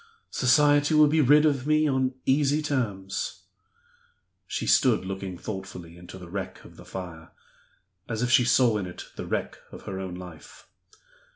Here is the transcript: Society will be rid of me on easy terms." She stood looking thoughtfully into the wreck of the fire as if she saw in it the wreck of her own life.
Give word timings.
Society 0.31 0.95
will 0.95 1.05
be 1.05 1.21
rid 1.21 1.45
of 1.45 1.67
me 1.67 1.87
on 1.87 2.15
easy 2.25 2.63
terms." 2.63 3.43
She 4.47 4.65
stood 4.65 5.05
looking 5.05 5.37
thoughtfully 5.37 5.95
into 5.95 6.17
the 6.17 6.27
wreck 6.27 6.65
of 6.65 6.75
the 6.75 6.85
fire 6.85 7.29
as 8.09 8.23
if 8.23 8.31
she 8.31 8.43
saw 8.45 8.79
in 8.79 8.87
it 8.87 9.05
the 9.15 9.27
wreck 9.27 9.59
of 9.71 9.83
her 9.83 9.99
own 9.99 10.15
life. 10.15 10.65